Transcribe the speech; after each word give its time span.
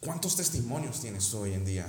¿Cuántos 0.00 0.36
testimonios 0.36 1.00
tienes 1.00 1.34
hoy 1.34 1.52
en 1.52 1.66
día? 1.66 1.86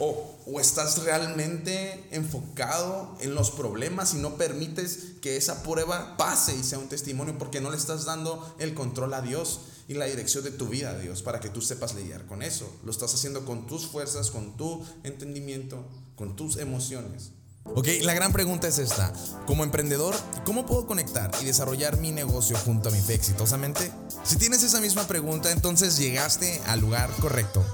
O, 0.00 0.36
o, 0.46 0.60
estás 0.60 1.04
realmente 1.04 2.04
enfocado 2.10 3.16
en 3.20 3.36
los 3.36 3.52
problemas 3.52 4.14
y 4.14 4.16
no 4.16 4.36
permites 4.36 5.14
que 5.22 5.36
esa 5.36 5.62
prueba 5.62 6.16
pase 6.16 6.56
y 6.56 6.64
sea 6.64 6.78
un 6.78 6.88
testimonio 6.88 7.38
porque 7.38 7.60
no 7.60 7.70
le 7.70 7.76
estás 7.76 8.04
dando 8.04 8.56
el 8.58 8.74
control 8.74 9.14
a 9.14 9.22
Dios 9.22 9.60
y 9.86 9.94
la 9.94 10.06
dirección 10.06 10.42
de 10.44 10.50
tu 10.50 10.66
vida 10.66 10.90
a 10.90 10.98
Dios 10.98 11.22
para 11.22 11.38
que 11.38 11.48
tú 11.48 11.62
sepas 11.62 11.94
lidiar 11.94 12.26
con 12.26 12.42
eso. 12.42 12.68
Lo 12.84 12.90
estás 12.90 13.14
haciendo 13.14 13.44
con 13.44 13.66
tus 13.66 13.86
fuerzas, 13.86 14.32
con 14.32 14.56
tu 14.56 14.84
entendimiento, 15.04 15.84
con 16.16 16.34
tus 16.34 16.56
emociones. 16.56 17.30
Ok, 17.74 17.86
la 18.02 18.14
gran 18.14 18.32
pregunta 18.32 18.66
es 18.66 18.78
esta. 18.78 19.12
Como 19.46 19.62
emprendedor, 19.62 20.14
¿cómo 20.44 20.66
puedo 20.66 20.86
conectar 20.86 21.30
y 21.40 21.44
desarrollar 21.44 21.98
mi 21.98 22.12
negocio 22.12 22.56
junto 22.64 22.88
a 22.88 22.92
mi 22.92 23.00
fe 23.00 23.14
exitosamente? 23.14 23.92
Si 24.28 24.36
tienes 24.36 24.62
esa 24.62 24.82
misma 24.82 25.06
pregunta, 25.06 25.50
entonces 25.52 25.96
llegaste 25.96 26.60
al 26.66 26.80
lugar 26.80 27.10
correcto. 27.18 27.64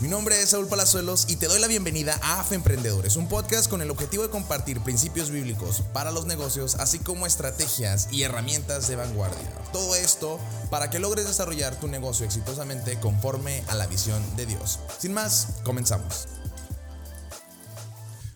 Mi 0.00 0.08
nombre 0.08 0.42
es 0.42 0.50
Saúl 0.50 0.66
Palazuelos 0.66 1.26
y 1.28 1.36
te 1.36 1.46
doy 1.46 1.60
la 1.60 1.68
bienvenida 1.68 2.18
a 2.22 2.40
AFE 2.40 2.56
Emprendedores, 2.56 3.14
un 3.14 3.28
podcast 3.28 3.70
con 3.70 3.82
el 3.82 3.90
objetivo 3.92 4.24
de 4.24 4.28
compartir 4.28 4.80
principios 4.80 5.30
bíblicos 5.30 5.84
para 5.92 6.10
los 6.10 6.26
negocios, 6.26 6.74
así 6.80 6.98
como 6.98 7.24
estrategias 7.24 8.08
y 8.10 8.24
herramientas 8.24 8.88
de 8.88 8.96
vanguardia. 8.96 9.48
Todo 9.72 9.94
esto 9.94 10.40
para 10.70 10.90
que 10.90 10.98
logres 10.98 11.28
desarrollar 11.28 11.78
tu 11.78 11.86
negocio 11.86 12.26
exitosamente 12.26 12.98
conforme 12.98 13.62
a 13.68 13.76
la 13.76 13.86
visión 13.86 14.20
de 14.34 14.46
Dios. 14.46 14.80
Sin 14.98 15.14
más, 15.14 15.46
comenzamos. 15.62 16.26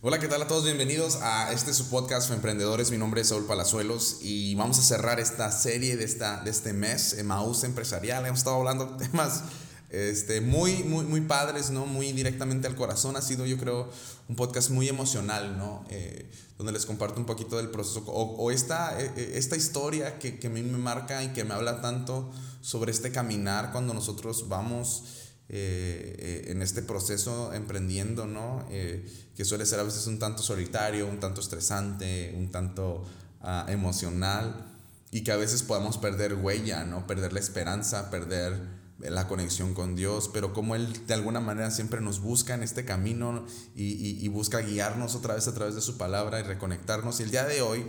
Hola, 0.08 0.20
¿qué 0.20 0.28
tal 0.28 0.40
a 0.40 0.46
todos? 0.46 0.62
Bienvenidos 0.62 1.16
a 1.20 1.52
este 1.52 1.74
su 1.74 1.90
podcast 1.90 2.30
Emprendedores. 2.30 2.92
Mi 2.92 2.96
nombre 2.96 3.22
es 3.22 3.30
Saúl 3.30 3.44
Palazuelos 3.44 4.18
y 4.22 4.54
vamos 4.54 4.78
a 4.78 4.82
cerrar 4.82 5.18
esta 5.18 5.50
serie 5.50 5.96
de, 5.96 6.04
esta, 6.04 6.44
de 6.44 6.50
este 6.52 6.72
mes, 6.72 7.14
Emaús 7.14 7.64
Empresarial. 7.64 8.24
Hemos 8.24 8.38
estado 8.38 8.54
hablando 8.54 8.86
de 8.86 9.04
temas 9.08 9.42
este, 9.90 10.40
muy, 10.40 10.84
muy, 10.84 11.04
muy 11.06 11.22
padres, 11.22 11.70
¿no? 11.70 11.86
Muy 11.86 12.12
directamente 12.12 12.68
al 12.68 12.76
corazón. 12.76 13.16
Ha 13.16 13.20
sido, 13.20 13.46
yo 13.46 13.58
creo, 13.58 13.90
un 14.28 14.36
podcast 14.36 14.70
muy 14.70 14.88
emocional, 14.88 15.58
¿no? 15.58 15.84
Eh, 15.90 16.30
donde 16.56 16.72
les 16.72 16.86
comparto 16.86 17.18
un 17.18 17.26
poquito 17.26 17.56
del 17.56 17.70
proceso 17.70 18.04
o, 18.06 18.52
esta, 18.52 18.96
e, 19.00 19.12
e, 19.16 19.38
esta 19.38 19.56
historia 19.56 20.20
que, 20.20 20.38
que, 20.38 20.46
a 20.46 20.50
mí 20.50 20.62
me 20.62 20.78
marca 20.78 21.24
y 21.24 21.32
que 21.32 21.42
me 21.42 21.52
habla 21.52 21.80
tanto 21.80 22.30
sobre 22.60 22.92
este 22.92 23.10
caminar 23.10 23.72
cuando 23.72 23.92
nosotros 23.92 24.48
vamos 24.48 25.02
eh, 25.48 26.16
eh, 26.18 26.50
en 26.50 26.62
este 26.62 26.82
proceso 26.82 27.52
emprendiendo, 27.52 28.26
¿no? 28.26 28.66
que 28.68 29.44
suele 29.44 29.66
ser 29.66 29.80
a 29.80 29.82
veces 29.82 30.06
un 30.06 30.18
tanto 30.18 30.42
solitario, 30.42 31.06
un 31.06 31.20
tanto 31.20 31.40
estresante, 31.40 32.34
un 32.36 32.50
tanto 32.50 33.04
uh, 33.42 33.70
emocional 33.70 34.72
y 35.10 35.22
que 35.22 35.32
a 35.32 35.36
veces 35.36 35.62
podemos 35.62 35.98
perder 35.98 36.34
huella, 36.34 36.84
¿no? 36.84 37.06
Perder 37.06 37.32
la 37.32 37.40
esperanza, 37.40 38.10
perder 38.10 38.60
la 38.98 39.28
conexión 39.28 39.74
con 39.74 39.94
Dios, 39.94 40.30
pero 40.32 40.52
como 40.52 40.74
Él 40.74 41.06
de 41.06 41.14
alguna 41.14 41.40
manera 41.40 41.70
siempre 41.70 42.00
nos 42.00 42.20
busca 42.20 42.54
en 42.54 42.62
este 42.62 42.84
camino 42.84 43.44
y, 43.74 44.26
busca 44.28 44.60
guiarnos 44.60 45.14
otra 45.14 45.34
vez 45.34 45.46
a 45.48 45.54
través 45.54 45.74
de 45.74 45.80
su 45.80 45.96
palabra 45.96 46.40
y 46.40 46.42
reconectarnos. 46.42 47.20
Y 47.20 47.24
el 47.24 47.30
día 47.30 47.44
de 47.44 47.62
hoy 47.62 47.86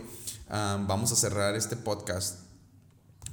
ah, 0.48 0.82
vamos 0.86 1.12
a 1.12 1.16
cerrar 1.16 1.54
este 1.54 1.76
podcast 1.76 2.47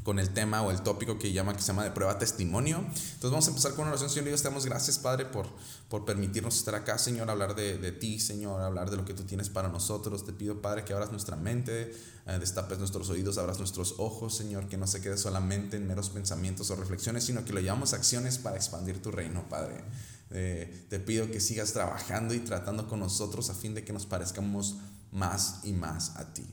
con 0.05 0.19
el 0.19 0.29
tema 0.29 0.61
o 0.61 0.69
el 0.69 0.81
tópico 0.83 1.17
que, 1.17 1.33
llama, 1.33 1.55
que 1.55 1.61
se 1.61 1.67
llama 1.69 1.83
de 1.83 1.89
prueba 1.89 2.19
testimonio. 2.19 2.77
Entonces 2.77 3.31
vamos 3.31 3.47
a 3.47 3.49
empezar 3.49 3.71
con 3.71 3.81
una 3.81 3.89
oración. 3.89 4.11
Señor 4.11 4.27
Dios, 4.27 4.43
te 4.43 4.49
damos 4.49 4.63
gracias, 4.63 4.99
Padre, 4.99 5.25
por, 5.25 5.47
por 5.89 6.05
permitirnos 6.05 6.55
estar 6.55 6.75
acá, 6.75 6.99
Señor, 6.99 7.27
hablar 7.31 7.55
de, 7.55 7.79
de, 7.79 7.91
ti, 7.91 8.19
Señor, 8.19 8.61
hablar 8.61 8.91
de 8.91 8.97
lo 8.97 9.03
que 9.03 9.15
tú 9.15 9.23
tienes 9.23 9.49
para 9.49 9.67
nosotros. 9.67 10.23
Te 10.23 10.31
pido, 10.31 10.61
Padre, 10.61 10.85
que 10.85 10.93
abras 10.93 11.11
nuestra 11.11 11.35
mente, 11.35 11.91
eh, 12.27 12.37
destapes 12.39 12.77
nuestros 12.77 13.09
oídos, 13.09 13.39
abras 13.39 13.57
nuestros 13.57 13.95
ojos, 13.97 14.37
Señor, 14.37 14.69
que 14.69 14.77
no 14.77 14.85
se 14.85 15.01
quede 15.01 15.17
solamente 15.17 15.77
en 15.77 15.87
meros 15.87 16.11
pensamientos 16.11 16.69
o 16.69 16.75
reflexiones, 16.75 17.23
sino 17.23 17.43
que 17.43 17.51
lo 17.51 17.59
llamamos 17.59 17.93
acciones 17.93 18.37
para 18.37 18.57
expandir 18.57 19.01
tu 19.01 19.09
reino, 19.09 19.49
Padre. 19.49 19.83
Eh, 20.29 20.85
te 20.87 20.99
pido 20.99 21.31
que 21.31 21.39
sigas 21.39 21.73
trabajando 21.73 22.35
y 22.35 22.41
tratando 22.41 22.87
con 22.87 22.99
nosotros 22.99 23.49
a 23.49 23.55
fin 23.55 23.73
de 23.73 23.83
que 23.83 23.91
nos 23.91 24.05
parezcamos 24.05 24.75
más 25.11 25.61
y 25.63 25.73
más 25.73 26.15
a 26.17 26.31
ti. 26.31 26.45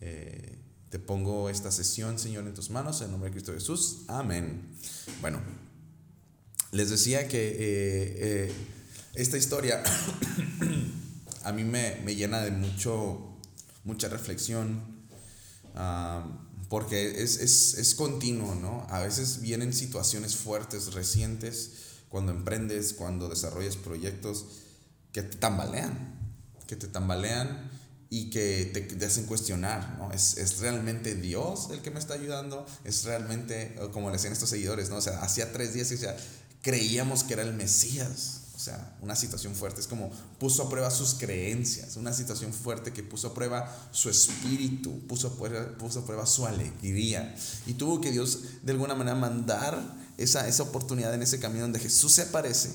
Eh, 0.00 0.57
te 0.90 0.98
pongo 0.98 1.50
esta 1.50 1.70
sesión, 1.70 2.18
Señor, 2.18 2.46
en 2.46 2.54
tus 2.54 2.70
manos, 2.70 3.00
en 3.02 3.10
nombre 3.10 3.28
de 3.28 3.34
Cristo 3.34 3.52
Jesús. 3.52 4.04
Amén. 4.08 4.68
Bueno, 5.20 5.40
les 6.72 6.90
decía 6.90 7.28
que 7.28 7.48
eh, 7.48 7.56
eh, 7.58 8.52
esta 9.14 9.36
historia 9.36 9.82
a 11.44 11.52
mí 11.52 11.64
me, 11.64 12.14
llena 12.14 12.40
de 12.40 12.50
mucho, 12.50 13.36
mucha 13.84 14.08
reflexión, 14.08 14.82
ah, 15.74 16.26
porque 16.70 17.22
es, 17.22 17.38
es, 17.38 17.94
continuo, 17.94 18.54
¿no? 18.54 18.86
A 18.90 19.00
veces 19.00 19.40
vienen 19.40 19.72
situaciones 19.72 20.36
fuertes, 20.36 20.92
recientes, 20.94 21.72
cuando 22.08 22.32
emprendes, 22.32 22.92
cuando 22.92 23.28
desarrollas 23.28 23.76
proyectos 23.76 24.46
que 25.12 25.22
te 25.22 25.36
tambalean, 25.36 26.18
que 26.66 26.76
te 26.76 26.86
tambalean 26.86 27.70
y 28.10 28.30
que 28.30 28.64
te, 28.98 29.04
hacen 29.04 29.26
cuestionar, 29.26 29.96
¿no? 29.98 30.12
¿Es, 30.12 30.38
¿Es, 30.38 30.58
realmente 30.58 31.14
Dios 31.14 31.68
el 31.70 31.82
que 31.82 31.90
me 31.90 31.98
está 31.98 32.14
ayudando? 32.14 32.66
¿Es 32.84 33.04
realmente, 33.04 33.76
como 33.92 34.08
le 34.08 34.14
decían 34.14 34.32
estos 34.32 34.48
seguidores, 34.48 34.88
¿no? 34.88 34.96
O 34.96 35.02
sea, 35.02 35.20
hacía 35.20 35.52
tres 35.52 35.74
días 35.74 35.90
y 35.90 35.94
o 35.94 35.98
sea, 35.98 36.16
creíamos 36.62 37.24
que 37.24 37.34
era 37.34 37.42
el 37.42 37.52
Mesías. 37.52 38.42
O 38.56 38.60
sea, 38.60 38.96
una 39.02 39.14
situación 39.14 39.54
fuerte. 39.54 39.80
Es 39.80 39.86
como 39.86 40.10
puso 40.40 40.64
a 40.64 40.68
prueba 40.68 40.90
sus 40.90 41.14
creencias. 41.14 41.96
Una 41.96 42.12
situación 42.12 42.52
fuerte 42.52 42.92
que 42.92 43.04
puso 43.04 43.28
a 43.28 43.34
prueba 43.34 43.72
su 43.92 44.10
espíritu, 44.10 45.06
puso 45.06 45.28
a 45.28 45.36
prueba, 45.36 45.78
puso 45.78 46.00
a 46.00 46.04
prueba 46.04 46.26
su 46.26 46.44
alegría. 46.44 47.36
Y 47.66 47.74
tuvo 47.74 48.00
que 48.00 48.10
Dios 48.10 48.40
de 48.62 48.72
alguna 48.72 48.96
manera 48.96 49.16
mandar 49.16 49.80
esa, 50.16 50.48
esa 50.48 50.64
oportunidad 50.64 51.14
en 51.14 51.22
ese 51.22 51.38
camino 51.38 51.62
donde 51.62 51.78
Jesús 51.78 52.14
se 52.14 52.22
aparece. 52.22 52.72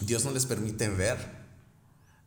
Dios 0.00 0.24
no 0.24 0.30
les 0.30 0.46
permite 0.46 0.88
ver 0.88 1.41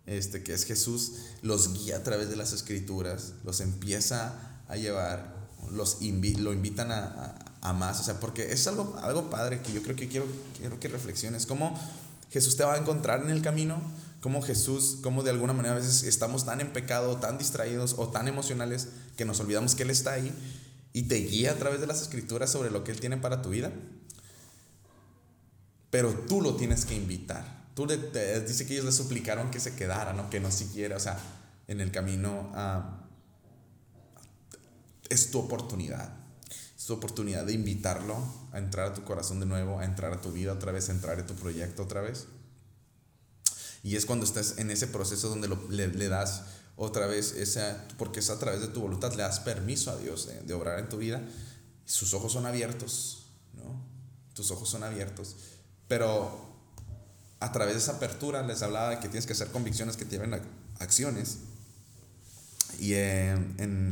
este, 0.05 0.43
que 0.43 0.53
es 0.53 0.66
Jesús, 0.66 1.13
los 1.41 1.73
guía 1.73 1.97
a 1.97 2.03
través 2.03 2.29
de 2.29 2.35
las 2.35 2.53
escrituras, 2.53 3.33
los 3.43 3.59
empieza 3.61 4.61
a 4.67 4.75
llevar, 4.75 5.47
los 5.71 5.97
lo 6.01 6.53
invitan 6.53 6.91
a, 6.91 7.35
a, 7.61 7.73
más, 7.73 7.99
o 7.99 8.03
sea, 8.03 8.19
porque 8.19 8.51
es 8.51 8.67
algo, 8.67 8.97
algo 9.01 9.29
padre 9.29 9.61
que 9.61 9.73
yo 9.73 9.81
creo 9.81 9.95
que 9.95 10.07
quiero, 10.07 10.27
quiero 10.59 10.79
que 10.79 10.88
reflexiones, 10.88 11.45
cómo 11.45 11.77
Jesús 12.31 12.55
te 12.55 12.63
va 12.63 12.75
a 12.75 12.77
encontrar 12.77 13.23
en 13.23 13.29
el 13.29 13.41
camino, 13.41 13.81
cómo 14.21 14.41
Jesús, 14.41 14.97
cómo 15.01 15.23
de 15.23 15.31
alguna 15.31 15.53
manera 15.53 15.75
a 15.75 15.77
veces 15.77 16.03
estamos 16.03 16.45
tan 16.45 16.61
en 16.61 16.73
pecado, 16.73 17.17
tan 17.17 17.38
distraídos 17.38 17.95
o 17.97 18.09
tan 18.09 18.27
emocionales 18.27 18.89
que 19.17 19.25
nos 19.25 19.39
olvidamos 19.39 19.75
que 19.75 19.83
Él 19.83 19.89
está 19.89 20.13
ahí 20.13 20.33
y 20.94 21.03
te 21.03 21.15
guía 21.15 21.51
a 21.51 21.55
través 21.55 21.81
de 21.81 21.88
las 21.88 22.01
escrituras 22.01 22.51
sobre 22.51 22.71
lo 22.71 22.83
que 22.83 22.91
Él 22.91 22.99
tiene 22.99 23.17
para 23.17 23.41
tu 23.41 23.49
vida. 23.49 23.71
Pero 25.89 26.13
tú 26.27 26.41
lo 26.41 26.55
tienes 26.55 26.85
que 26.85 26.95
invitar. 26.95 27.64
Tú 27.75 27.86
le, 27.86 27.97
dice 28.40 28.66
que 28.66 28.74
ellos 28.74 28.86
le 28.86 28.94
suplicaron 28.94 29.52
que 29.52 29.59
se 29.59 29.75
quedara, 29.75 30.13
¿no? 30.13 30.30
Que 30.30 30.40
no 30.40 30.50
siguiera, 30.50 30.96
o 30.96 31.00
sea, 31.00 31.19
en 31.68 31.81
el 31.81 31.91
camino 31.91 32.52
es 35.09 35.30
tu 35.30 35.40
oportunidad. 35.40 36.09
Es 36.78 36.86
tu 36.86 36.94
oportunidad 36.94 37.44
de 37.44 37.52
invitarlo 37.52 38.18
a 38.53 38.59
entrar 38.59 38.91
a 38.91 38.94
tu 38.94 39.03
corazón 39.03 39.41
de 39.41 39.46
nuevo, 39.46 39.80
a 39.80 39.86
entrar 39.86 40.13
a 40.13 40.22
tu 40.22 40.31
vida 40.31 40.53
otra 40.53 40.72
vez, 40.72 40.88
a 40.88 40.94
entrar 40.94 41.19
a 41.19 41.25
tu 41.25 41.36
proyecto 41.36 41.84
otra 41.84 42.00
vez. 42.00 42.28
Y 43.84 43.97
es 43.97 44.06
cuando 44.06 44.25
estás 44.25 44.57
en 44.57 44.72
ese 44.72 44.88
proceso 44.88 45.28
donde 45.28 45.50
le, 45.69 46.07
das 46.07 46.44
otra 46.78 47.07
vez 47.07 47.34
esa, 47.34 47.86
porque 47.97 48.22
es 48.22 48.30
a 48.30 48.40
través 48.40 48.62
de 48.62 48.69
tu 48.69 48.80
voluntad, 48.80 49.12
le 49.16 49.24
das 49.24 49.42
permiso 49.42 49.92
a 49.92 49.97
Dios 49.97 50.30
de 50.46 50.53
obrar 50.53 50.80
en 50.80 50.88
tu 50.88 50.97
vida. 50.97 51.22
Sus 51.84 52.13
ojos 52.13 52.31
son 52.31 52.46
abiertos, 52.46 53.28
¿no? 53.53 53.86
Tus 54.34 54.50
ojos 54.50 54.69
son 54.69 54.84
abiertos. 54.84 55.36
Pero 55.88 56.54
a 57.45 57.51
través 57.51 57.75
de 57.75 57.79
esa 57.79 57.94
apertura 57.94 58.41
les 58.41 58.63
hablaba 58.63 58.89
de 58.89 59.00
que 59.00 59.07
tienes 59.07 59.28
que 59.28 59.33
hacer 59.33 59.50
convicciones 59.50 59.97
que 59.97 60.06
te 60.06 60.11
lleven 60.17 60.33
a 60.33 60.41
acciones. 60.79 61.38
Y 62.79 62.94
eh, 62.94 63.38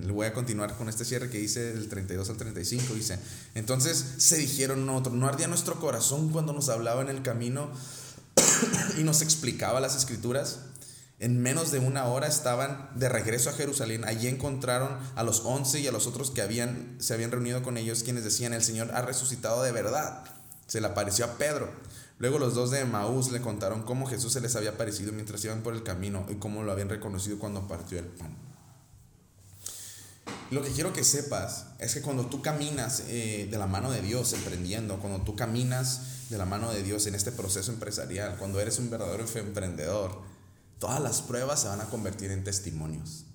voy 0.08 0.26
a 0.26 0.34
continuar 0.34 0.76
con 0.76 0.90
este 0.90 1.06
cierre 1.06 1.30
que 1.30 1.38
dice 1.38 1.74
del 1.74 1.88
32 1.88 2.30
al 2.32 2.38
35. 2.38 2.96
Dice, 2.96 3.20
entonces 3.54 4.16
se 4.18 4.38
dijeron 4.38 4.88
nosotros, 4.88 5.14
no 5.14 5.28
ardía 5.28 5.48
nuestro 5.48 5.80
corazón 5.80 6.32
cuando 6.32 6.52
nos 6.52 6.70
hablaba 6.70 7.04
en 7.04 7.10
el 7.10 7.22
camino 7.22 7.70
y 8.98 9.04
nos 9.04 9.22
explicaba 9.22 9.80
las 9.80 9.96
escrituras. 9.96 10.60
En 11.20 11.40
menos 11.40 11.72
de 11.72 11.78
una 11.78 12.06
hora 12.06 12.28
estaban 12.28 12.90
de 12.96 13.08
regreso 13.08 13.52
a 13.52 13.54
Jerusalén. 13.54 14.04
Allí 14.04 14.28
encontraron 14.28 14.98
a 15.16 15.22
los 15.22 15.42
once 15.46 15.80
y 15.80 15.88
a 15.88 15.92
los 15.92 16.08
otros 16.08 16.32
que 16.32 16.42
habían, 16.42 16.98
se 17.00 17.14
habían 17.14 17.30
reunido 17.30 17.62
con 17.62 17.78
ellos, 17.78 18.02
quienes 18.02 18.24
decían, 18.24 18.52
el 18.52 18.64
Señor 18.64 18.90
ha 18.96 19.04
resucitado 19.04 19.62
de 19.62 19.72
verdad. 19.72 20.26
Se 20.66 20.82
le 20.82 20.88
apareció 20.88 21.26
a 21.26 21.38
Pedro. 21.38 21.72
Luego 22.24 22.40
los 22.40 22.56
dos 22.56 22.72
de 22.72 22.86
Maús 22.86 23.34
le 23.34 23.42
contaron 23.42 23.84
cómo 23.84 24.06
Jesús 24.06 24.32
se 24.32 24.40
les 24.40 24.56
había 24.56 24.70
aparecido 24.70 25.12
mientras 25.12 25.44
iban 25.44 25.62
por 25.62 25.74
el 25.74 25.84
camino 25.84 26.26
y 26.30 26.36
cómo 26.36 26.64
lo 26.64 26.72
habían 26.72 26.88
reconocido 26.88 27.38
cuando 27.38 27.68
partió 27.68 28.00
el 28.00 28.06
pan. 28.06 28.34
Lo 30.50 30.62
que 30.62 30.72
quiero 30.72 30.94
que 30.94 31.04
sepas 31.04 31.66
es 31.80 31.94
que 31.94 32.02
cuando 32.02 32.28
tú 32.28 32.42
caminas 32.42 33.04
eh, 33.08 33.50
de 33.52 33.58
la 33.58 33.68
mano 33.68 33.92
de 33.92 34.02
Dios 34.02 34.32
emprendiendo, 34.32 35.00
cuando 35.00 35.20
tú 35.26 35.36
caminas 35.36 36.30
de 36.30 36.38
la 36.38 36.46
mano 36.46 36.72
de 36.72 36.82
Dios 36.82 37.06
en 37.08 37.16
este 37.16 37.34
proceso 37.34 37.74
empresarial, 37.74 38.38
cuando 38.38 38.62
eres 38.62 38.80
un 38.80 38.90
verdadero 38.90 39.26
emprendedor, 39.36 40.22
todas 40.80 41.02
las 41.02 41.22
pruebas 41.22 41.64
se 41.64 41.68
van 41.68 41.82
a 41.82 41.90
convertir 41.90 42.32
en 42.32 42.46
testimonios 42.46 43.26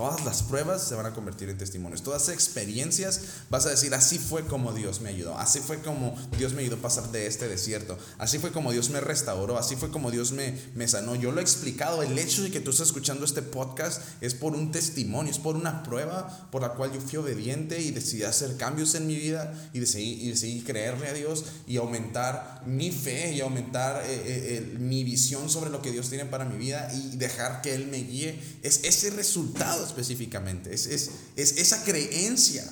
Todas 0.00 0.24
las 0.24 0.42
pruebas 0.42 0.82
se 0.82 0.94
van 0.94 1.04
a 1.04 1.12
convertir 1.12 1.50
en 1.50 1.58
testimonios. 1.58 2.02
Todas 2.02 2.26
las 2.26 2.34
experiencias 2.34 3.20
vas 3.50 3.66
a 3.66 3.68
decir, 3.68 3.92
así 3.92 4.18
fue 4.18 4.46
como 4.46 4.72
Dios 4.72 5.02
me 5.02 5.10
ayudó. 5.10 5.36
Así 5.36 5.60
fue 5.60 5.82
como 5.82 6.16
Dios 6.38 6.54
me 6.54 6.62
ayudó 6.62 6.76
a 6.76 6.80
pasar 6.80 7.12
de 7.12 7.26
este 7.26 7.48
desierto. 7.48 7.98
Así 8.16 8.38
fue 8.38 8.50
como 8.50 8.72
Dios 8.72 8.88
me 8.88 9.02
restauró. 9.02 9.58
Así 9.58 9.76
fue 9.76 9.90
como 9.90 10.10
Dios 10.10 10.32
me, 10.32 10.58
me 10.74 10.88
sanó. 10.88 11.16
Yo 11.16 11.32
lo 11.32 11.40
he 11.40 11.42
explicado. 11.42 12.02
El 12.02 12.18
hecho 12.18 12.42
de 12.42 12.50
que 12.50 12.60
tú 12.60 12.70
estés 12.70 12.86
escuchando 12.86 13.26
este 13.26 13.42
podcast 13.42 14.00
es 14.22 14.32
por 14.32 14.54
un 14.54 14.72
testimonio, 14.72 15.30
es 15.30 15.38
por 15.38 15.54
una 15.54 15.82
prueba 15.82 16.48
por 16.50 16.62
la 16.62 16.70
cual 16.70 16.94
yo 16.94 17.00
fui 17.02 17.18
obediente 17.18 17.82
y 17.82 17.90
decidí 17.90 18.22
hacer 18.22 18.56
cambios 18.56 18.94
en 18.94 19.06
mi 19.06 19.16
vida 19.16 19.52
y 19.74 19.80
decidí, 19.80 20.12
y 20.22 20.30
decidí 20.30 20.62
creerle 20.62 21.08
a 21.08 21.12
Dios 21.12 21.44
y 21.66 21.76
aumentar 21.76 22.62
mi 22.64 22.90
fe 22.90 23.34
y 23.34 23.42
aumentar 23.42 24.02
eh, 24.06 24.22
eh, 24.24 24.76
mi 24.78 25.04
visión 25.04 25.50
sobre 25.50 25.68
lo 25.68 25.82
que 25.82 25.92
Dios 25.92 26.08
tiene 26.08 26.24
para 26.24 26.46
mi 26.46 26.56
vida 26.56 26.90
y 26.94 27.18
dejar 27.18 27.60
que 27.60 27.74
Él 27.74 27.88
me 27.88 27.98
guíe. 27.98 28.40
Es 28.62 28.82
ese 28.84 29.10
resultado 29.10 29.89
específicamente, 29.90 30.74
es, 30.74 30.86
es, 30.86 31.10
es 31.36 31.58
esa 31.58 31.84
creencia, 31.84 32.64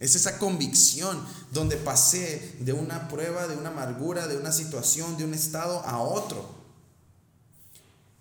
es 0.00 0.14
esa 0.14 0.38
convicción 0.38 1.22
donde 1.52 1.76
pasé 1.76 2.56
de 2.60 2.72
una 2.72 3.08
prueba, 3.08 3.46
de 3.46 3.56
una 3.56 3.68
amargura, 3.68 4.26
de 4.26 4.36
una 4.36 4.50
situación, 4.50 5.16
de 5.16 5.24
un 5.24 5.34
estado 5.34 5.80
a 5.80 6.00
otro. 6.00 6.60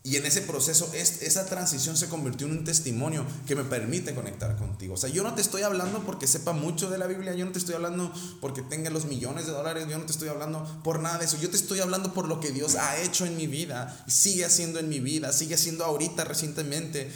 Y 0.01 0.15
en 0.15 0.25
ese 0.25 0.41
proceso, 0.41 0.89
esa 0.93 1.45
transición 1.45 1.97
se 1.97 2.07
convirtió 2.07 2.47
en 2.47 2.53
un 2.53 2.63
testimonio 2.63 3.25
que 3.45 3.55
me 3.55 3.65
permite 3.65 4.15
conectar 4.15 4.55
contigo. 4.55 4.93
O 4.93 4.97
sea, 4.97 5.09
yo 5.09 5.23
no 5.23 5.35
te 5.35 5.41
estoy 5.41 5.61
hablando 5.63 6.05
porque 6.05 6.25
sepa 6.25 6.53
mucho 6.53 6.89
de 6.89 6.97
la 6.97 7.05
Biblia, 7.05 7.33
yo 7.33 7.45
no 7.45 7.51
te 7.51 7.59
estoy 7.59 7.75
hablando 7.75 8.11
porque 8.39 8.61
tenga 8.61 8.89
los 8.89 9.05
millones 9.05 9.45
de 9.45 9.51
dólares, 9.51 9.85
yo 9.89 9.97
no 9.97 10.05
te 10.05 10.13
estoy 10.13 10.29
hablando 10.29 10.81
por 10.83 11.01
nada 11.01 11.17
de 11.17 11.25
eso. 11.25 11.37
Yo 11.37 11.49
te 11.49 11.57
estoy 11.57 11.81
hablando 11.81 12.13
por 12.13 12.29
lo 12.29 12.39
que 12.39 12.51
Dios 12.51 12.75
ha 12.75 12.97
hecho 13.01 13.25
en 13.25 13.35
mi 13.35 13.45
vida, 13.45 14.03
sigue 14.07 14.45
haciendo 14.45 14.79
en 14.79 14.87
mi 14.87 15.01
vida, 15.01 15.33
sigue 15.33 15.55
haciendo 15.55 15.83
ahorita 15.83 16.23
recientemente 16.23 17.11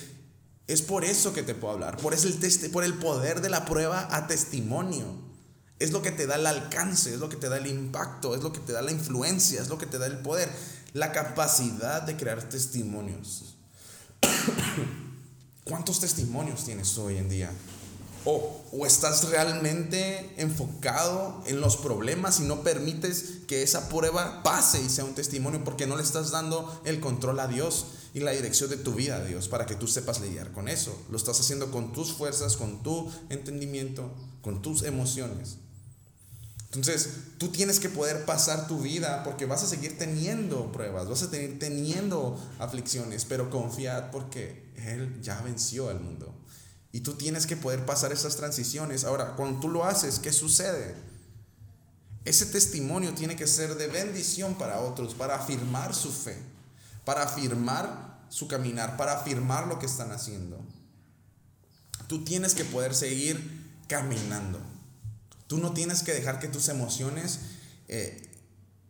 es 0.68 0.82
por 0.82 1.04
eso 1.04 1.34
que 1.34 1.44
te 1.44 1.56
puedo 1.56 1.74
hablar, 1.74 1.98
por, 1.98 2.14
el 2.14 2.22
el 2.22 2.94
poder 2.96 3.42
de 3.42 3.50
la 3.50 3.66
prueba 3.66 4.08
a 4.12 4.28
testimonio. 4.28 5.06
Es 5.80 5.92
lo 5.92 6.02
que 6.02 6.12
te 6.12 6.26
da 6.26 6.36
el 6.36 6.48
alcance, 6.48 7.14
es 7.14 7.20
lo 7.20 7.28
que 7.28 7.36
te 7.36 7.50
da 7.50 7.58
el 7.58 7.68
impacto, 7.68 8.36
es 8.36 8.44
lo 8.44 8.54
que 8.54 8.60
te 8.60 8.72
da 8.72 8.82
la 8.82 8.92
influencia, 8.92 9.62
es 9.62 9.68
lo 9.68 9.78
que 9.78 9.86
te 9.86 9.98
da 9.98 10.06
el 10.06 10.20
poder, 10.20 10.50
la 10.94 11.12
capacidad 11.12 12.02
de 12.04 12.16
crear 12.16 12.42
testimonios. 12.48 13.56
¿Cuántos 15.66 16.00
testimonios 16.00 16.64
tienes 16.64 16.98
hoy 16.98 17.18
en 17.18 17.28
día? 17.28 17.52
O, 18.26 18.62
o, 18.72 18.86
estás 18.86 19.26
realmente 19.30 20.34
enfocado 20.38 21.44
en 21.46 21.60
los 21.60 21.76
problemas 21.76 22.40
y 22.40 22.44
no 22.44 22.64
permites 22.64 23.40
que 23.48 23.64
esa 23.64 23.90
prueba 23.90 24.44
pase 24.44 24.82
y 24.82 24.88
sea 24.88 25.04
un 25.04 25.14
testimonio 25.14 25.66
porque 25.66 25.88
no 25.88 25.98
le 25.98 26.04
estás 26.04 26.32
dando 26.32 26.82
el 26.86 27.02
control 27.02 27.42
a 27.42 27.48
Dios 27.48 27.88
y 28.14 28.20
la 28.20 28.32
dirección 28.32 28.70
de 28.70 28.78
tu 28.78 28.94
vida, 28.94 29.24
Dios, 29.26 29.48
para 29.48 29.66
que 29.66 29.76
tú 29.76 29.88
sepas 29.88 30.22
lidiar 30.22 30.52
con 30.52 30.68
eso. 30.68 30.96
Lo 31.10 31.18
estás 31.18 31.40
haciendo 31.40 31.72
con 31.72 31.94
tus 31.94 32.14
fuerzas, 32.14 32.58
con 32.58 32.84
tu 32.84 33.12
entendimiento, 33.30 34.14
con 34.42 34.62
tus 34.62 34.84
emociones. 34.84 35.58
Entonces, 36.66 37.10
tú 37.40 37.50
tienes 37.50 37.80
que 37.80 37.90
poder 37.90 38.26
pasar 38.26 38.68
tu 38.68 38.80
vida 38.80 39.24
porque 39.24 39.46
vas 39.46 39.64
a 39.64 39.68
seguir 39.68 39.98
teniendo 39.98 40.72
pruebas, 40.72 41.10
vas 41.10 41.24
a 41.24 41.30
seguir 41.30 41.58
teniendo 41.58 42.40
aflicciones, 42.60 43.26
pero 43.26 43.50
confiad 43.50 44.12
porque 44.12 44.72
Él 44.76 45.20
ya 45.22 45.42
venció 45.42 45.90
al 45.90 46.00
mundo. 46.00 46.34
Y 46.92 47.02
tú 47.02 47.14
tienes 47.14 47.48
que 47.48 47.58
poder 47.58 47.86
pasar 47.86 48.12
esas 48.12 48.36
transiciones. 48.36 49.06
Ahora, 49.06 49.36
cuando 49.36 49.60
tú 49.60 49.70
lo 49.70 49.86
haces, 49.86 50.20
¿qué 50.20 50.32
sucede? 50.32 50.96
Ese 52.26 52.46
testimonio 52.46 53.14
tiene 53.16 53.36
que 53.36 53.48
ser 53.48 53.76
de 53.76 53.88
bendición 53.88 54.54
para 54.54 54.82
otros, 54.82 55.16
para 55.16 55.36
afirmar 55.36 55.96
su 55.96 56.12
fe 56.12 56.53
para 57.06 57.24
afirmar 57.24 58.26
su 58.30 58.48
caminar, 58.48 58.98
para 58.98 59.20
afirmar 59.20 59.68
lo 59.68 59.80
que 59.80 59.86
están 59.86 60.12
haciendo. 60.12 60.58
Tú 62.08 62.24
tienes 62.24 62.56
que 62.56 62.66
poder 62.66 62.96
seguir 62.96 63.84
caminando. 63.88 64.60
Tú 65.48 65.58
no 65.58 65.74
tienes 65.74 66.04
que 66.04 66.14
dejar 66.14 66.40
que 66.40 66.48
tus 66.48 66.70
emociones 66.70 67.40
eh, 67.88 68.30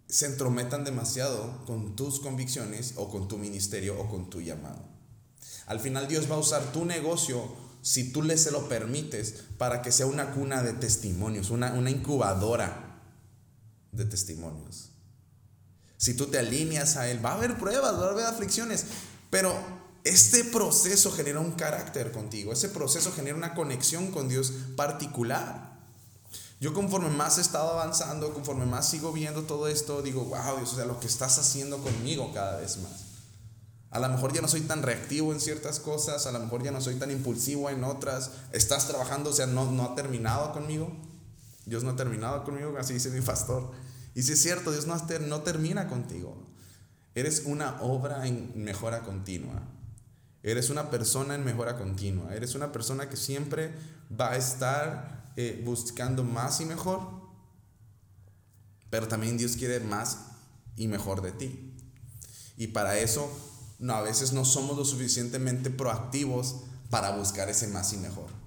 se 0.07 0.27
entrometan 0.27 0.83
demasiado 0.83 1.65
con 1.65 1.95
tus 1.95 2.19
convicciones 2.19 2.93
o 2.95 3.09
con 3.09 3.27
tu 3.27 3.37
ministerio 3.37 3.99
o 3.99 4.09
con 4.09 4.29
tu 4.29 4.41
llamado. 4.41 4.81
Al 5.65 5.79
final 5.79 6.07
Dios 6.07 6.29
va 6.29 6.35
a 6.35 6.39
usar 6.39 6.71
tu 6.71 6.85
negocio 6.85 7.51
si 7.81 8.13
tú 8.13 8.21
le 8.21 8.37
se 8.37 8.51
lo 8.51 8.69
permites 8.69 9.43
para 9.57 9.81
que 9.81 9.91
sea 9.91 10.05
una 10.05 10.31
cuna 10.31 10.63
de 10.63 10.73
testimonios, 10.73 11.49
una, 11.49 11.73
una 11.73 11.89
incubadora 11.89 13.01
de 13.91 14.05
testimonios. 14.05 14.92
Si 16.03 16.15
tú 16.15 16.25
te 16.25 16.37
alineas 16.37 16.97
a 16.97 17.09
Él, 17.09 17.25
va 17.25 17.31
a 17.31 17.35
haber 17.35 17.57
pruebas, 17.57 17.93
va 17.93 18.07
a 18.07 18.09
haber 18.09 18.25
aflicciones, 18.25 18.87
pero 19.29 19.55
este 20.03 20.43
proceso 20.43 21.13
genera 21.13 21.39
un 21.39 21.53
carácter 21.53 22.11
contigo, 22.11 22.51
ese 22.51 22.67
proceso 22.67 23.13
genera 23.13 23.37
una 23.37 23.53
conexión 23.53 24.11
con 24.11 24.27
Dios 24.27 24.51
particular. 24.75 25.79
Yo 26.59 26.73
conforme 26.73 27.09
más 27.09 27.37
he 27.37 27.41
estado 27.41 27.71
avanzando, 27.71 28.33
conforme 28.33 28.65
más 28.65 28.89
sigo 28.89 29.13
viendo 29.13 29.43
todo 29.43 29.69
esto, 29.69 30.01
digo, 30.01 30.25
wow, 30.25 30.57
Dios, 30.57 30.73
o 30.73 30.75
sea, 30.75 30.83
lo 30.83 30.99
que 30.99 31.07
estás 31.07 31.39
haciendo 31.39 31.77
conmigo 31.77 32.33
cada 32.33 32.57
vez 32.59 32.79
más. 32.79 33.05
A 33.89 33.99
lo 33.99 34.09
mejor 34.09 34.33
ya 34.33 34.41
no 34.41 34.49
soy 34.49 34.59
tan 34.59 34.83
reactivo 34.83 35.31
en 35.31 35.39
ciertas 35.39 35.79
cosas, 35.79 36.27
a 36.27 36.33
lo 36.33 36.39
mejor 36.39 36.63
ya 36.63 36.71
no 36.71 36.81
soy 36.81 36.95
tan 36.95 37.11
impulsivo 37.11 37.69
en 37.69 37.85
otras. 37.85 38.31
Estás 38.51 38.89
trabajando, 38.89 39.29
o 39.29 39.33
sea, 39.33 39.45
no, 39.45 39.71
no 39.71 39.85
ha 39.85 39.95
terminado 39.95 40.51
conmigo. 40.51 40.91
Dios 41.65 41.85
no 41.85 41.91
ha 41.91 41.95
terminado 41.95 42.43
conmigo, 42.43 42.75
así 42.77 42.93
dice 42.93 43.09
mi 43.09 43.21
pastor. 43.21 43.71
Y 44.15 44.23
si 44.23 44.33
es 44.33 44.41
cierto, 44.41 44.71
Dios 44.71 44.87
no, 44.87 44.95
no 45.27 45.41
termina 45.41 45.87
contigo. 45.87 46.35
Eres 47.15 47.43
una 47.45 47.81
obra 47.81 48.27
en 48.27 48.51
mejora 48.55 49.01
continua. 49.01 49.61
Eres 50.41 50.69
una 50.69 50.89
persona 50.89 51.35
en 51.35 51.43
mejora 51.43 51.77
continua. 51.77 52.35
Eres 52.35 52.55
una 52.55 52.71
persona 52.71 53.09
que 53.09 53.17
siempre 53.17 53.73
va 54.19 54.31
a 54.31 54.37
estar 54.37 55.33
eh, 55.35 55.61
buscando 55.65 56.23
más 56.23 56.59
y 56.61 56.65
mejor. 56.65 57.01
Pero 58.89 59.07
también 59.07 59.37
Dios 59.37 59.55
quiere 59.57 59.79
más 59.79 60.19
y 60.75 60.87
mejor 60.87 61.21
de 61.21 61.31
ti. 61.31 61.73
Y 62.57 62.67
para 62.67 62.97
eso 62.97 63.31
no, 63.79 63.93
a 63.95 64.01
veces 64.01 64.33
no 64.33 64.45
somos 64.45 64.77
lo 64.77 64.85
suficientemente 64.85 65.69
proactivos 65.69 66.57
para 66.89 67.11
buscar 67.11 67.49
ese 67.49 67.67
más 67.67 67.93
y 67.93 67.97
mejor. 67.97 68.42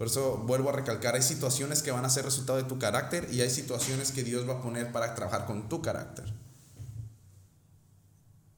Por 0.00 0.06
eso 0.06 0.38
vuelvo 0.38 0.70
a 0.70 0.72
recalcar, 0.72 1.14
hay 1.14 1.20
situaciones 1.20 1.82
que 1.82 1.90
van 1.90 2.06
a 2.06 2.08
ser 2.08 2.24
resultado 2.24 2.56
de 2.56 2.64
tu 2.64 2.78
carácter 2.78 3.28
y 3.30 3.42
hay 3.42 3.50
situaciones 3.50 4.12
que 4.12 4.24
Dios 4.24 4.48
va 4.48 4.54
a 4.54 4.62
poner 4.62 4.92
para 4.92 5.14
trabajar 5.14 5.44
con 5.44 5.68
tu 5.68 5.82
carácter. 5.82 6.24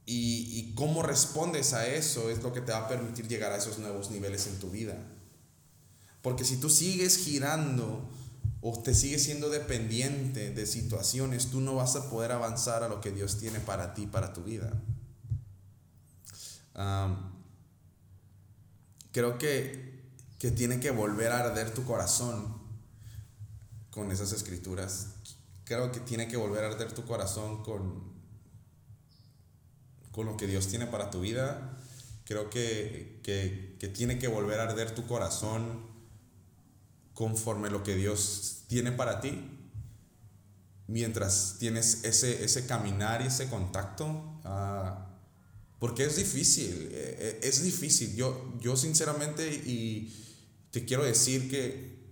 Y, 0.07 0.73
cómo 0.77 1.03
respondes 1.03 1.73
a 1.73 1.89
eso 1.89 2.31
es 2.31 2.45
lo 2.45 2.53
que 2.53 2.61
te 2.61 2.71
va 2.71 2.79
a 2.79 2.89
permitir 2.89 3.27
llegar 3.27 3.51
a 3.51 3.57
esos 3.57 3.81
nuevos 3.81 4.13
niveles 4.13 4.47
en 4.47 4.61
tu 4.61 4.71
vida. 4.71 4.97
Porque 6.23 6.45
si 6.45 6.59
tú 6.59 6.71
sigues 6.71 7.17
girando 7.17 8.09
o 8.61 8.81
te 8.81 8.95
sigues 8.95 9.25
siendo 9.25 9.51
dependiente 9.51 10.51
de 10.51 10.65
situaciones, 10.65 11.49
tú 11.49 11.61
no 11.61 11.75
vas 11.75 11.97
a 11.97 12.09
poder 12.09 12.31
avanzar 12.31 12.85
a 12.85 12.89
lo 12.89 13.01
que 13.01 13.11
Dios 13.11 13.41
tiene 13.41 13.59
para 13.59 13.95
ti, 13.95 14.07
para 14.07 14.33
tu 14.33 14.45
vida. 14.45 14.81
creo 19.11 19.39
que 19.39 20.02
que 20.43 20.51
tiene 20.51 20.81
que 20.81 20.91
volver 20.91 21.31
a 21.31 21.39
arder 21.39 21.73
tu 21.73 21.85
corazón 21.85 22.59
con 23.91 24.11
esas 24.11 24.33
escrituras. 24.33 25.11
Creo 25.63 25.93
que 25.93 26.01
tiene 26.01 26.27
que 26.27 26.37
volver 26.37 26.65
a 26.65 26.67
arder 26.67 26.91
tu 26.91 27.05
corazón 27.05 27.63
con, 27.63 28.13
con 30.11 30.27
lo 30.27 30.37
que 30.37 30.49
Dios 30.49 30.67
tiene 30.67 30.89
para 30.89 31.11
tu 31.11 31.21
vida. 31.21 31.79
Creo 32.25 32.51
que, 32.51 33.21
que, 33.23 33.89
tiene 33.95 34.19
que 34.19 34.27
volver 34.27 34.59
a 34.59 34.65
arder 34.65 34.93
tu 34.93 35.07
corazón 35.07 35.87
conforme 37.15 37.71
lo 37.71 37.85
que 37.85 37.95
Dios 37.95 38.65
tiene 38.67 38.91
para 38.91 39.21
ti. 39.21 39.49
Mientras 40.89 41.55
tienes 41.61 42.03
ese, 42.03 42.43
ese 42.45 42.67
caminar 42.67 43.23
y 43.23 43.29
ese 43.29 43.49
contacto. 43.49 44.07
Uh, 44.45 45.13
porque 45.79 46.05
es 46.05 46.17
difícil, 46.17 46.89
eh, 46.91 47.17
eh, 47.21 47.41
es 47.45 47.63
difícil. 47.63 48.17
Yo, 48.17 48.55
yo 48.61 48.77
sinceramente 48.77 49.49
y 49.49 50.19
te 50.73 50.85
quiero 50.85 51.05
decir 51.05 51.49
que, 51.49 52.03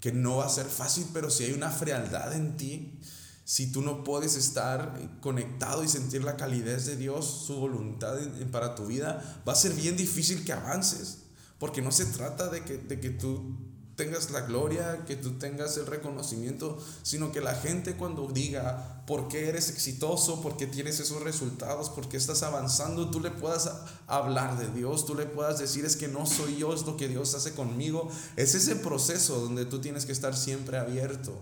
que 0.00 0.10
no 0.10 0.38
va 0.38 0.46
a 0.46 0.50
ser 0.50 0.66
fácil, 0.66 1.06
pero 1.12 1.30
si 1.30 1.44
hay 1.44 1.52
una 1.52 1.70
frialdad 1.70 2.34
en 2.34 2.56
ti, 2.56 2.98
si 3.44 3.70
tú 3.70 3.80
no 3.80 4.02
puedes 4.02 4.34
estar 4.34 4.98
conectado 5.20 5.84
y 5.84 5.88
sentir 5.88 6.24
la 6.24 6.36
calidez 6.36 6.86
de 6.86 6.96
Dios, 6.96 7.44
su 7.46 7.56
voluntad 7.56 8.18
para 8.50 8.74
tu 8.74 8.86
vida, 8.86 9.42
va 9.46 9.52
a 9.52 9.56
ser 9.56 9.72
bien 9.74 9.96
difícil 9.96 10.44
que 10.44 10.52
avances. 10.52 11.20
Porque 11.58 11.82
no 11.82 11.90
se 11.90 12.06
trata 12.06 12.48
de 12.48 12.64
que, 12.64 12.78
de 12.78 13.00
que 13.00 13.10
tú 13.10 13.56
tengas 13.98 14.30
la 14.30 14.42
gloria, 14.42 15.04
que 15.06 15.16
tú 15.16 15.32
tengas 15.38 15.76
el 15.76 15.86
reconocimiento, 15.86 16.78
sino 17.02 17.32
que 17.32 17.40
la 17.40 17.54
gente 17.56 17.96
cuando 17.96 18.28
diga 18.28 19.02
por 19.08 19.26
qué 19.26 19.48
eres 19.48 19.70
exitoso, 19.70 20.40
por 20.40 20.56
qué 20.56 20.68
tienes 20.68 21.00
esos 21.00 21.20
resultados, 21.24 21.90
por 21.90 22.08
qué 22.08 22.16
estás 22.16 22.44
avanzando, 22.44 23.10
tú 23.10 23.18
le 23.18 23.32
puedas 23.32 23.68
hablar 24.06 24.56
de 24.56 24.68
Dios, 24.72 25.04
tú 25.04 25.16
le 25.16 25.26
puedas 25.26 25.58
decir 25.58 25.84
es 25.84 25.96
que 25.96 26.06
no 26.06 26.26
soy 26.26 26.58
yo, 26.58 26.72
es 26.72 26.86
lo 26.86 26.96
que 26.96 27.08
Dios 27.08 27.34
hace 27.34 27.54
conmigo. 27.54 28.08
Es 28.36 28.54
ese 28.54 28.76
proceso 28.76 29.40
donde 29.40 29.66
tú 29.66 29.80
tienes 29.80 30.06
que 30.06 30.12
estar 30.12 30.36
siempre 30.36 30.78
abierto 30.78 31.36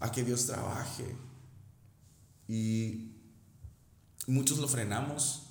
a 0.00 0.12
que 0.12 0.22
Dios 0.22 0.44
trabaje. 0.44 1.16
Y 2.46 3.16
muchos 4.26 4.58
lo 4.58 4.68
frenamos 4.68 5.46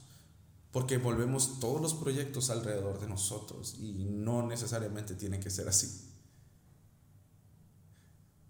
Porque 0.71 0.98
volvemos 1.00 1.59
todos 1.59 1.81
los 1.81 1.95
proyectos 1.95 2.51
alrededor 2.51 3.00
de 3.00 3.07
nosotros 3.07 3.77
y 3.79 4.05
no 4.05 4.45
necesariamente 4.45 5.15
tiene 5.15 5.39
que 5.39 5.50
ser 5.50 5.67
así. 5.67 6.08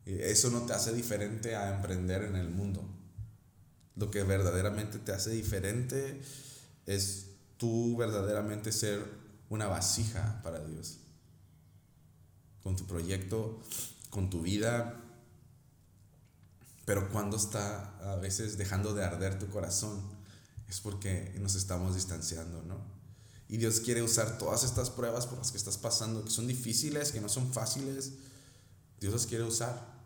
Eso 0.06 0.50
no 0.50 0.62
te 0.62 0.74
hace 0.74 0.94
diferente 0.94 1.56
a 1.56 1.76
emprender 1.76 2.24
en 2.24 2.36
el 2.36 2.50
mundo. 2.50 2.84
Lo 3.96 4.10
que 4.10 4.24
verdaderamente 4.24 4.98
te 4.98 5.12
hace 5.12 5.32
diferente 5.32 6.22
es 6.86 7.28
tú 7.58 7.96
verdaderamente 7.98 8.72
ser 8.72 9.06
una 9.50 9.68
vasija 9.68 10.42
para 10.44 10.64
Dios. 10.66 11.00
Con 12.64 12.76
tu 12.76 12.86
proyecto, 12.86 13.62
con 14.10 14.30
tu 14.30 14.42
vida. 14.42 15.04
Pero 16.86 17.10
cuando 17.12 17.38
está 17.38 18.14
a 18.14 18.16
veces 18.16 18.58
dejando 18.58 18.94
de 18.94 19.04
arder 19.04 19.38
tu 19.38 19.48
corazón, 19.50 20.02
es 20.68 20.80
porque 20.80 21.36
nos 21.40 21.56
estamos 21.56 21.96
distanciando, 21.96 22.64
¿no? 22.64 22.78
Y 23.48 23.58
Dios 23.58 23.80
quiere 23.80 24.04
usar 24.04 24.38
todas 24.38 24.64
estas 24.64 24.92
pruebas 24.92 25.26
por 25.26 25.40
las 25.40 25.52
que 25.52 25.58
estás 25.58 25.78
pasando, 25.78 26.24
que 26.24 26.30
son 26.30 26.48
difíciles, 26.48 27.12
que 27.12 27.20
no 27.20 27.30
son 27.30 27.52
fáciles. 27.52 28.14
Dios 29.00 29.14
las 29.14 29.26
quiere 29.26 29.44
usar 29.44 30.00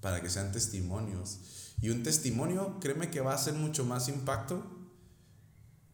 para 0.00 0.20
que 0.20 0.30
sean 0.30 0.52
testimonios. 0.52 1.40
Y 1.80 1.90
un 1.90 2.02
testimonio, 2.02 2.78
créeme 2.80 3.10
que 3.10 3.20
va 3.20 3.32
a 3.32 3.36
hacer 3.36 3.54
mucho 3.54 3.84
más 3.84 4.08
impacto 4.08 4.64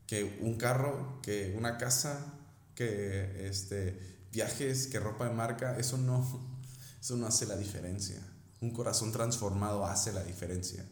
que 0.07 0.39
un 0.41 0.57
carro, 0.57 1.21
que 1.23 1.55
una 1.57 1.79
casa, 1.79 2.35
que 2.75 3.47
este, 3.49 3.99
viajes, 4.33 4.87
que 4.87 5.01
ropa 5.01 5.29
de 5.29 5.35
marca. 5.35 5.79
Eso 5.79 5.99
no, 5.99 6.61
eso 7.01 7.17
no 7.17 7.27
hace 7.27 7.47
la 7.47 7.57
diferencia. 7.57 8.21
Un 8.61 8.71
corazón 8.71 9.13
transformado 9.13 9.85
hace 9.87 10.13
la 10.13 10.25
diferencia. 10.25 10.85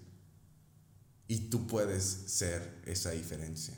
Y 1.28 1.48
tú 1.50 1.66
puedes 1.66 2.04
ser 2.04 2.82
esa 2.84 3.10
diferencia. 3.10 3.74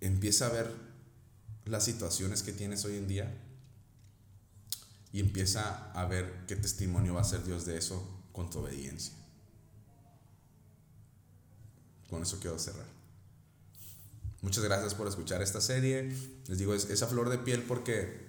Empieza 0.00 0.46
a 0.46 0.50
ver 0.50 0.70
las 1.64 1.84
situaciones 1.84 2.42
que 2.42 2.52
tienes 2.52 2.84
hoy 2.84 2.96
en 2.96 3.08
día 3.08 3.45
y 5.16 5.20
empieza 5.20 5.90
a 5.94 6.04
ver 6.04 6.44
qué 6.46 6.56
testimonio 6.56 7.14
va 7.14 7.22
a 7.22 7.24
ser 7.24 7.42
Dios 7.42 7.64
de 7.64 7.78
eso 7.78 8.06
con 8.32 8.50
tu 8.50 8.58
obediencia. 8.58 9.14
Con 12.10 12.20
eso 12.22 12.38
quiero 12.38 12.58
cerrar. 12.58 12.84
Muchas 14.42 14.62
gracias 14.62 14.94
por 14.94 15.08
escuchar 15.08 15.40
esta 15.40 15.62
serie. 15.62 16.14
Les 16.48 16.58
digo, 16.58 16.74
es, 16.74 16.90
esa 16.90 17.06
flor 17.06 17.30
de 17.30 17.38
piel 17.38 17.62
porque 17.62 18.28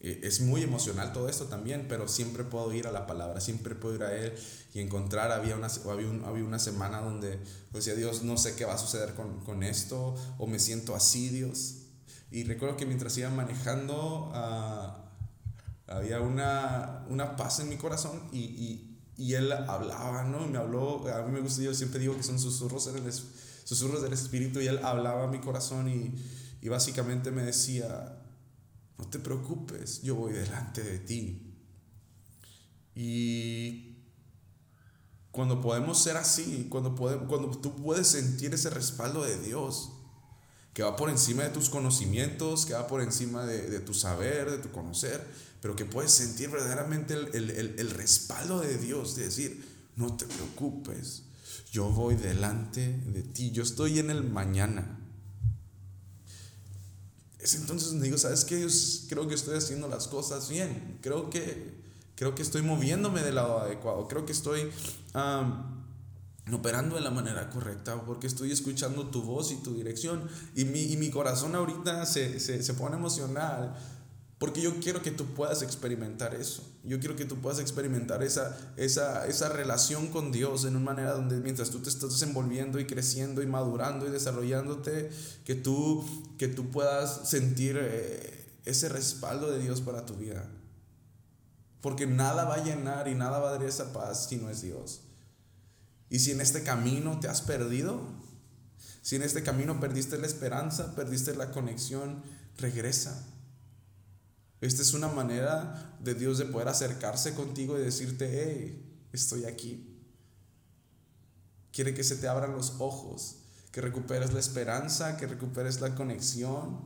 e, 0.00 0.20
es 0.22 0.42
muy 0.42 0.62
emocional 0.62 1.14
todo 1.14 1.30
esto 1.30 1.46
también, 1.46 1.86
pero 1.88 2.06
siempre 2.06 2.44
puedo 2.44 2.70
ir 2.74 2.86
a 2.86 2.92
la 2.92 3.06
palabra, 3.06 3.40
siempre 3.40 3.76
puedo 3.76 3.94
ir 3.94 4.02
a 4.02 4.14
Él 4.14 4.34
y 4.74 4.80
encontrar. 4.80 5.32
Había 5.32 5.56
una, 5.56 5.68
había, 5.68 6.26
había 6.26 6.44
una 6.44 6.58
semana 6.58 7.00
donde 7.00 7.40
decía, 7.72 7.94
Dios, 7.94 8.24
no 8.24 8.36
sé 8.36 8.56
qué 8.56 8.66
va 8.66 8.74
a 8.74 8.78
suceder 8.78 9.14
con, 9.14 9.42
con 9.42 9.62
esto, 9.62 10.14
o 10.36 10.46
me 10.46 10.58
siento 10.58 10.94
así, 10.94 11.30
Dios. 11.30 11.87
Y 12.30 12.44
recuerdo 12.44 12.76
que 12.76 12.86
mientras 12.86 13.16
iba 13.16 13.30
manejando, 13.30 14.30
ah, 14.34 15.04
había 15.86 16.20
una, 16.20 17.06
una, 17.08 17.36
paz 17.36 17.60
en 17.60 17.68
mi 17.70 17.76
corazón 17.76 18.20
y, 18.32 18.40
y, 18.40 19.00
y, 19.16 19.34
él 19.34 19.50
hablaba, 19.50 20.24
¿no? 20.24 20.46
Me 20.46 20.58
habló, 20.58 21.08
a 21.08 21.22
mí 21.22 21.32
me 21.32 21.40
gusta, 21.40 21.62
yo 21.62 21.74
siempre 21.74 22.00
digo 22.00 22.14
que 22.16 22.22
son 22.22 22.38
susurros, 22.38 22.86
el, 22.88 23.12
susurros 23.64 24.02
del 24.02 24.12
Espíritu 24.12 24.60
y 24.60 24.66
él 24.66 24.78
hablaba 24.84 25.24
a 25.24 25.28
mi 25.28 25.40
corazón 25.40 25.88
y, 25.88 26.14
y 26.60 26.68
básicamente 26.68 27.30
me 27.30 27.42
decía, 27.42 28.18
no 28.98 29.06
te 29.06 29.18
preocupes, 29.18 30.02
yo 30.02 30.16
voy 30.16 30.32
delante 30.32 30.82
de 30.82 30.98
ti. 30.98 31.54
Y 32.94 33.96
cuando 35.30 35.60
podemos 35.60 36.02
ser 36.02 36.16
así, 36.16 36.66
cuando, 36.68 36.94
podemos, 36.94 37.28
cuando 37.28 37.50
tú 37.58 37.76
puedes 37.76 38.08
sentir 38.08 38.52
ese 38.52 38.70
respaldo 38.70 39.22
de 39.22 39.38
Dios, 39.38 39.92
que 40.78 40.84
va 40.84 40.94
por 40.94 41.10
encima 41.10 41.42
de 41.42 41.48
tus 41.48 41.70
conocimientos, 41.70 42.64
que 42.64 42.72
va 42.72 42.86
por 42.86 43.00
encima 43.00 43.44
de, 43.44 43.80
tu 43.80 43.94
saber, 43.94 44.48
de 44.48 44.58
tu 44.58 44.70
conocer, 44.70 45.26
pero 45.60 45.74
que 45.74 45.84
puedes 45.84 46.12
sentir 46.12 46.50
verdaderamente 46.50 47.14
el, 47.14 47.90
respaldo 47.90 48.60
de 48.60 48.78
Dios, 48.78 49.16
de 49.16 49.24
decir, 49.24 49.60
no 49.96 50.16
te 50.16 50.24
preocupes, 50.24 51.24
yo 51.72 51.90
voy 51.90 52.14
delante 52.14 52.96
de 53.06 53.24
ti, 53.24 53.50
yo 53.50 53.64
estoy 53.64 53.98
en 53.98 54.10
el 54.10 54.22
mañana. 54.22 55.00
Es 57.40 57.56
entonces 57.56 57.88
donde 57.88 58.04
digo, 58.04 58.16
¿sabes 58.16 58.44
qué? 58.44 58.60
Yo 58.60 58.68
creo 59.08 59.26
que 59.26 59.34
estoy 59.34 59.58
haciendo 59.58 59.88
las 59.88 60.06
cosas 60.06 60.48
bien, 60.48 61.00
creo 61.02 61.28
que, 61.28 61.74
creo 62.14 62.36
que 62.36 62.42
estoy 62.42 62.62
moviéndome 62.62 63.24
del 63.24 63.34
lado 63.34 63.58
adecuado, 63.58 64.06
creo 64.06 64.24
que 64.26 64.32
estoy 64.32 64.70
operando 66.56 66.96
de 66.96 67.02
la 67.02 67.10
manera 67.10 67.50
correcta, 67.50 68.00
porque 68.04 68.26
estoy 68.26 68.52
escuchando 68.52 69.08
tu 69.08 69.22
voz 69.22 69.52
y 69.52 69.56
tu 69.56 69.74
dirección. 69.74 70.28
Y 70.54 70.64
mi, 70.64 70.82
y 70.92 70.96
mi 70.96 71.10
corazón 71.10 71.54
ahorita 71.54 72.06
se, 72.06 72.40
se, 72.40 72.62
se, 72.62 72.74
pone 72.74 72.96
emocional, 72.96 73.76
porque 74.38 74.60
yo 74.60 74.78
quiero 74.80 75.02
que 75.02 75.10
tú 75.10 75.26
puedas 75.34 75.62
experimentar 75.62 76.34
eso. 76.34 76.62
Yo 76.84 77.00
quiero 77.00 77.16
que 77.16 77.24
tú 77.24 77.40
puedas 77.40 77.58
experimentar 77.58 78.22
esa, 78.22 78.56
esa, 78.76 79.26
esa 79.26 79.48
relación 79.48 80.08
con 80.08 80.30
Dios 80.30 80.64
en 80.64 80.76
una 80.76 80.84
manera 80.84 81.12
donde 81.12 81.38
mientras 81.40 81.70
tú 81.70 81.80
te 81.80 81.88
estás 81.88 82.10
desenvolviendo 82.10 82.78
y 82.78 82.86
creciendo 82.86 83.42
y 83.42 83.46
madurando 83.46 84.06
y 84.06 84.10
desarrollándote, 84.10 85.10
que 85.44 85.54
tú, 85.54 86.04
que 86.38 86.48
tú 86.48 86.70
puedas 86.70 87.28
sentir 87.28 87.76
eh, 87.80 88.46
ese 88.64 88.88
respaldo 88.88 89.50
de 89.50 89.58
Dios 89.58 89.80
para 89.80 90.06
tu 90.06 90.14
vida. 90.14 90.48
Porque 91.80 92.06
nada 92.06 92.44
va 92.44 92.54
a 92.54 92.64
llenar 92.64 93.08
y 93.08 93.14
nada 93.14 93.38
va 93.38 93.48
a 93.48 93.52
dar 93.52 93.64
esa 93.64 93.92
paz 93.92 94.26
si 94.28 94.36
no 94.36 94.50
es 94.50 94.62
Dios. 94.62 95.02
Y 96.10 96.20
si 96.20 96.32
en 96.32 96.40
este 96.40 96.62
camino 96.62 97.20
te 97.20 97.28
has 97.28 97.42
perdido, 97.42 98.00
si 99.02 99.16
en 99.16 99.22
este 99.22 99.42
camino 99.42 99.80
perdiste 99.80 100.18
la 100.18 100.26
esperanza, 100.26 100.94
perdiste 100.94 101.34
la 101.34 101.50
conexión, 101.50 102.22
regresa. 102.56 103.26
Esta 104.60 104.82
es 104.82 104.92
una 104.92 105.08
manera 105.08 105.96
de 106.02 106.14
Dios 106.14 106.38
de 106.38 106.46
poder 106.46 106.68
acercarse 106.68 107.34
contigo 107.34 107.78
y 107.78 107.82
decirte, 107.82 108.28
hey, 108.30 109.08
estoy 109.12 109.44
aquí. 109.44 109.94
Quiere 111.72 111.94
que 111.94 112.02
se 112.02 112.16
te 112.16 112.26
abran 112.26 112.52
los 112.52 112.74
ojos, 112.80 113.36
que 113.70 113.80
recuperes 113.80 114.32
la 114.32 114.40
esperanza, 114.40 115.16
que 115.16 115.26
recuperes 115.26 115.80
la 115.80 115.94
conexión 115.94 116.80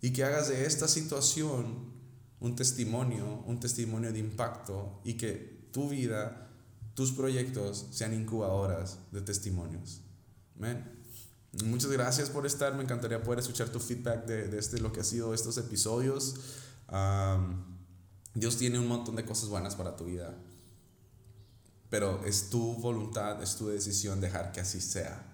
y 0.00 0.12
que 0.12 0.24
hagas 0.24 0.48
de 0.48 0.64
esta 0.64 0.88
situación 0.88 1.92
un 2.40 2.56
testimonio, 2.56 3.42
un 3.46 3.60
testimonio 3.60 4.12
de 4.12 4.20
impacto 4.20 5.00
y 5.04 5.14
que 5.14 5.68
tu 5.72 5.88
vida 5.88 6.47
tus 6.98 7.12
proyectos 7.12 7.86
sean 7.92 8.12
incubadoras 8.12 8.98
de 9.12 9.20
testimonios. 9.20 10.00
Muchas 11.64 11.92
gracias 11.92 12.28
por 12.28 12.44
estar. 12.44 12.74
Me 12.74 12.82
encantaría 12.82 13.22
poder 13.22 13.38
escuchar 13.38 13.68
tu 13.68 13.78
feedback 13.78 14.26
de, 14.26 14.48
de 14.48 14.58
este, 14.58 14.80
lo 14.80 14.92
que 14.92 14.98
ha 14.98 15.04
sido 15.04 15.32
estos 15.32 15.56
episodios. 15.58 16.34
Dios 18.34 18.56
tiene 18.56 18.80
un 18.80 18.88
montón 18.88 19.14
de 19.14 19.24
cosas 19.24 19.48
buenas 19.48 19.76
para 19.76 19.94
tu 19.94 20.06
vida. 20.06 20.34
Pero 21.88 22.24
es 22.24 22.50
tu 22.50 22.74
voluntad, 22.74 23.40
es 23.44 23.54
tu 23.54 23.68
decisión 23.68 24.20
dejar 24.20 24.50
que 24.50 24.58
así 24.58 24.80
sea. 24.80 25.24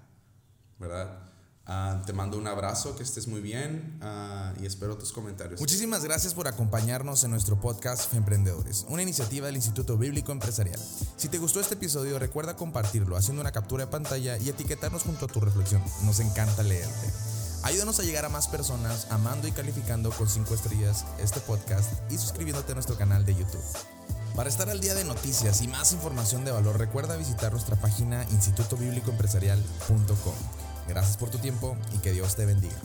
¿Verdad? 0.78 1.32
Ah, 1.66 2.02
te 2.04 2.12
mando 2.12 2.36
un 2.36 2.46
abrazo, 2.46 2.94
que 2.94 3.02
estés 3.02 3.26
muy 3.26 3.40
bien 3.40 3.96
ah, 4.02 4.52
y 4.60 4.66
espero 4.66 4.98
tus 4.98 5.12
comentarios. 5.12 5.58
Muchísimas 5.60 6.04
gracias 6.04 6.34
por 6.34 6.46
acompañarnos 6.46 7.24
en 7.24 7.30
nuestro 7.30 7.58
podcast 7.58 8.12
Emprendedores, 8.12 8.84
una 8.90 9.02
iniciativa 9.02 9.46
del 9.46 9.56
Instituto 9.56 9.96
Bíblico 9.96 10.30
Empresarial. 10.30 10.78
Si 11.16 11.28
te 11.28 11.38
gustó 11.38 11.60
este 11.60 11.72
episodio, 11.74 12.18
recuerda 12.18 12.54
compartirlo 12.54 13.16
haciendo 13.16 13.40
una 13.40 13.52
captura 13.52 13.86
de 13.86 13.90
pantalla 13.90 14.36
y 14.36 14.50
etiquetarnos 14.50 15.04
junto 15.04 15.24
a 15.24 15.28
tu 15.28 15.40
reflexión. 15.40 15.82
Nos 16.02 16.20
encanta 16.20 16.62
leerte. 16.62 17.10
Ayúdanos 17.62 17.98
a 17.98 18.02
llegar 18.02 18.26
a 18.26 18.28
más 18.28 18.46
personas 18.46 19.06
amando 19.10 19.48
y 19.48 19.52
calificando 19.52 20.10
con 20.10 20.28
5 20.28 20.52
estrellas 20.52 21.06
este 21.18 21.40
podcast 21.40 21.94
y 22.12 22.18
suscribiéndote 22.18 22.72
a 22.72 22.74
nuestro 22.74 22.98
canal 22.98 23.24
de 23.24 23.36
YouTube. 23.36 23.64
Para 24.36 24.50
estar 24.50 24.68
al 24.68 24.80
día 24.80 24.94
de 24.94 25.04
noticias 25.04 25.62
y 25.62 25.68
más 25.68 25.94
información 25.94 26.44
de 26.44 26.50
valor, 26.50 26.78
recuerda 26.78 27.16
visitar 27.16 27.52
nuestra 27.52 27.76
página 27.76 28.26
institutobiblicoempresarial.com. 28.32 30.73
Gracias 30.88 31.16
por 31.16 31.30
tu 31.30 31.38
tiempo 31.38 31.76
y 31.94 31.98
que 31.98 32.12
Dios 32.12 32.36
te 32.36 32.44
bendiga. 32.44 32.76